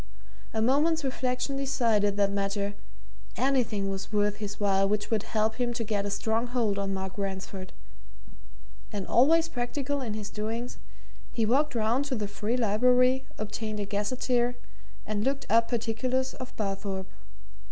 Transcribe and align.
A 0.51 0.63
moment's 0.63 1.03
reflection 1.03 1.57
decided 1.57 2.17
that 2.17 2.31
matter 2.31 2.73
anything 3.37 3.87
was 3.91 4.11
worth 4.11 4.37
his 4.37 4.59
while 4.59 4.89
which 4.89 5.11
would 5.11 5.21
help 5.21 5.57
him 5.57 5.73
to 5.73 5.83
get 5.83 6.07
a 6.07 6.09
strong 6.09 6.47
hold 6.47 6.79
on 6.79 6.91
Mark 6.91 7.19
Ransford. 7.19 7.71
And 8.91 9.05
always 9.05 9.47
practical 9.47 10.01
in 10.01 10.15
his 10.15 10.31
doings, 10.31 10.79
he 11.31 11.45
walked 11.45 11.75
round 11.75 12.05
to 12.05 12.15
the 12.15 12.27
Free 12.27 12.57
Library, 12.57 13.25
obtained 13.37 13.79
a 13.79 13.85
gazeteer, 13.85 14.55
and 15.05 15.23
looked 15.23 15.45
up 15.51 15.67
particulars 15.67 16.33
of 16.33 16.51
Barthorpe. 16.55 17.05